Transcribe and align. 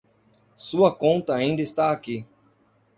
Sua 0.57 0.95
conta 0.95 1.35
ainda 1.35 1.61
está 1.61 1.91
aqui. 1.91 2.25